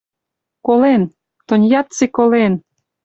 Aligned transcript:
—Колен, 0.65 1.01
Тоньяцци 1.47 2.05
колен. 2.15 2.53